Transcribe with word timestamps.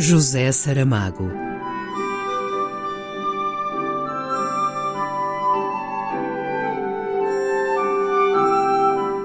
José 0.00 0.52
Saramago. 0.52 1.28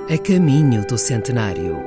A 0.10 0.18
caminho 0.18 0.84
do 0.88 0.98
centenário. 0.98 1.78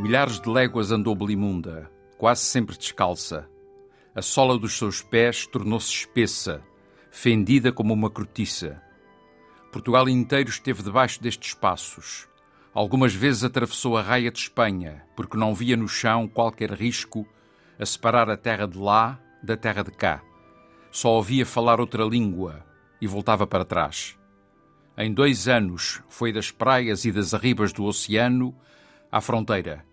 Milhares 0.00 0.40
de 0.40 0.50
léguas 0.50 0.90
andou 0.90 1.14
Belimunda, 1.14 1.88
quase 2.18 2.40
sempre 2.40 2.76
descalça. 2.76 3.48
A 4.12 4.20
sola 4.20 4.58
dos 4.58 4.76
seus 4.76 5.00
pés 5.00 5.46
tornou-se 5.46 5.92
espessa, 5.92 6.60
fendida 7.08 7.70
como 7.70 7.94
uma 7.94 8.10
cortiça. 8.10 8.82
Portugal 9.72 10.06
inteiro 10.06 10.50
esteve 10.50 10.82
debaixo 10.82 11.20
destes 11.22 11.54
passos. 11.54 12.28
Algumas 12.74 13.14
vezes 13.14 13.42
atravessou 13.42 13.96
a 13.96 14.02
raia 14.02 14.30
de 14.30 14.38
Espanha, 14.38 15.02
porque 15.16 15.38
não 15.38 15.54
via 15.54 15.78
no 15.78 15.88
chão 15.88 16.28
qualquer 16.28 16.70
risco 16.72 17.26
a 17.78 17.86
separar 17.86 18.28
a 18.28 18.36
terra 18.36 18.68
de 18.68 18.76
lá 18.76 19.18
da 19.42 19.56
terra 19.56 19.82
de 19.82 19.90
cá. 19.90 20.22
Só 20.90 21.12
ouvia 21.12 21.46
falar 21.46 21.80
outra 21.80 22.04
língua 22.04 22.62
e 23.00 23.06
voltava 23.06 23.46
para 23.46 23.64
trás. 23.64 24.18
Em 24.94 25.10
dois 25.10 25.48
anos 25.48 26.02
foi 26.06 26.34
das 26.34 26.50
praias 26.50 27.06
e 27.06 27.10
das 27.10 27.32
arribas 27.32 27.72
do 27.72 27.84
oceano 27.84 28.54
à 29.10 29.22
fronteira. 29.22 29.86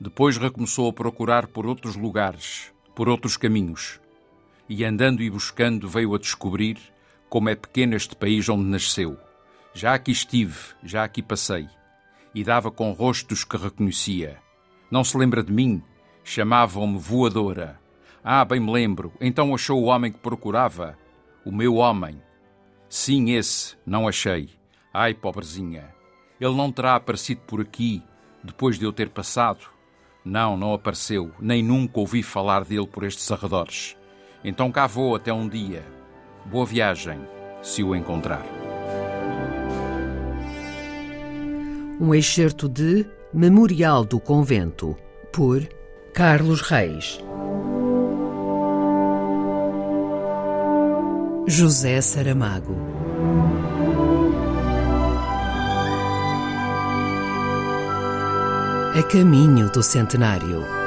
Depois 0.00 0.36
recomeçou 0.36 0.90
a 0.90 0.92
procurar 0.92 1.46
por 1.46 1.64
outros 1.64 1.94
lugares, 1.94 2.72
por 2.92 3.08
outros 3.08 3.36
caminhos. 3.36 4.00
E 4.68 4.84
andando 4.84 5.22
e 5.22 5.30
buscando 5.30 5.88
veio 5.88 6.12
a 6.12 6.18
descobrir 6.18 6.76
como 7.32 7.48
é 7.48 7.54
pequeno 7.54 7.96
este 7.96 8.14
país 8.14 8.46
onde 8.50 8.64
nasceu. 8.64 9.16
Já 9.72 9.94
aqui 9.94 10.12
estive, 10.12 10.54
já 10.84 11.02
aqui 11.02 11.22
passei. 11.22 11.66
E 12.34 12.44
dava 12.44 12.70
com 12.70 12.92
rostos 12.92 13.42
que 13.42 13.56
reconhecia. 13.56 14.38
Não 14.90 15.02
se 15.02 15.16
lembra 15.16 15.42
de 15.42 15.50
mim? 15.50 15.82
Chamavam-me 16.22 16.98
voadora. 16.98 17.80
Ah, 18.22 18.44
bem 18.44 18.60
me 18.60 18.70
lembro. 18.70 19.14
Então 19.18 19.54
achou 19.54 19.82
o 19.82 19.86
homem 19.86 20.12
que 20.12 20.18
procurava? 20.18 20.98
O 21.42 21.50
meu 21.50 21.76
homem. 21.76 22.20
Sim, 22.86 23.30
esse, 23.30 23.78
não 23.86 24.06
achei. 24.06 24.50
Ai, 24.92 25.14
pobrezinha. 25.14 25.88
Ele 26.38 26.54
não 26.54 26.70
terá 26.70 26.96
aparecido 26.96 27.40
por 27.46 27.62
aqui 27.62 28.02
depois 28.44 28.78
de 28.78 28.84
eu 28.84 28.92
ter 28.92 29.08
passado? 29.08 29.64
Não, 30.22 30.54
não 30.54 30.74
apareceu, 30.74 31.32
nem 31.40 31.62
nunca 31.62 31.98
ouvi 31.98 32.22
falar 32.22 32.62
dele 32.62 32.86
por 32.86 33.04
estes 33.04 33.32
arredores. 33.32 33.96
Então 34.44 34.70
cá 34.70 34.86
vou 34.86 35.16
até 35.16 35.32
um 35.32 35.48
dia. 35.48 36.01
Boa 36.44 36.66
viagem, 36.66 37.20
se 37.62 37.82
o 37.82 37.94
encontrar. 37.94 38.44
Um 42.00 42.14
excerto 42.14 42.68
de 42.68 43.06
Memorial 43.32 44.04
do 44.04 44.18
Convento, 44.18 44.96
por 45.32 45.66
Carlos 46.12 46.60
Reis. 46.60 47.20
José 51.48 52.00
Saramago. 52.00 52.76
A 58.98 59.02
caminho 59.04 59.70
do 59.70 59.82
centenário. 59.82 60.81